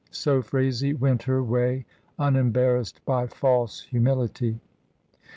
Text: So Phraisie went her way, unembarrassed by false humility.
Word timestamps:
So 0.09 0.41
Phraisie 0.41 0.97
went 0.99 1.21
her 1.29 1.43
way, 1.43 1.85
unembarrassed 2.17 3.05
by 3.05 3.27
false 3.27 3.81
humility. 3.83 4.59